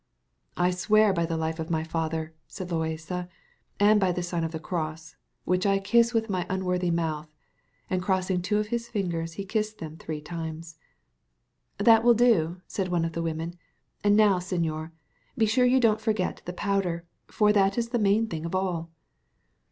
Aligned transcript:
"I 0.57 0.71
swear 0.71 1.13
by 1.13 1.27
the 1.27 1.37
life 1.37 1.59
of 1.59 1.69
my 1.69 1.83
father," 1.83 2.33
said 2.47 2.69
Loaysa, 2.71 3.29
"and 3.79 3.99
by 3.99 4.11
this 4.11 4.29
sign 4.29 4.43
of 4.43 4.51
the 4.51 4.57
cross, 4.59 5.15
which 5.45 5.63
I 5.67 5.77
kiss 5.77 6.11
with 6.11 6.27
my 6.27 6.47
unworthy 6.49 6.89
mouth;" 6.89 7.29
and 7.87 8.01
crossing 8.01 8.41
two 8.41 8.57
of 8.57 8.69
his 8.69 8.87
fingers, 8.89 9.33
he 9.33 9.45
kissed 9.45 9.77
them 9.77 9.97
three 9.97 10.19
times. 10.19 10.79
"That 11.77 12.03
will 12.03 12.15
do," 12.15 12.61
said 12.65 12.87
one 12.87 13.05
of 13.05 13.13
the 13.13 13.21
women; 13.21 13.59
"and 14.03 14.15
now, 14.17 14.39
señor, 14.39 14.89
be 15.37 15.45
sure 15.45 15.65
you 15.67 15.79
don't 15.79 16.01
forget 16.01 16.41
the 16.45 16.53
powder, 16.53 17.05
for 17.27 17.53
that 17.53 17.77
is 17.77 17.89
the 17.89 17.99
main 17.99 18.25
thing 18.25 18.43
of 18.43 18.55
all." 18.55 18.89